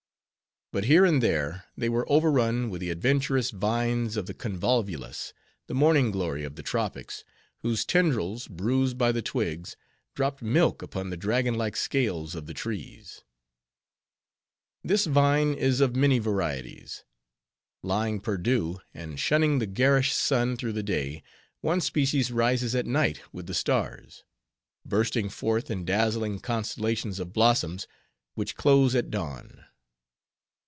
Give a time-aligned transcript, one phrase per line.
[0.73, 5.33] But here and there, they were overrun with the adventurous vines of the Convolvulus,
[5.67, 7.25] the Morning glory of the Tropics,
[7.59, 9.75] whose tendrils, bruised by the twigs,
[10.15, 13.21] dropped milk upon the dragon like scales of the trees.
[14.81, 17.03] This vine is of many varieties.
[17.83, 21.21] Lying perdu, and shunning the garish sun through the day,
[21.59, 24.23] one species rises at night with the stars;
[24.85, 27.87] bursting forth in dazzling constellations of blossoms,
[28.35, 29.65] which close at dawn.